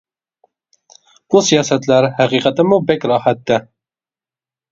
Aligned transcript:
بۇ 1.33 1.41
سىياسەتلەر 1.49 2.07
ھەقىقەتەنمۇ 2.21 2.79
بەك 2.87 3.05
راھەتتە. 3.13 3.59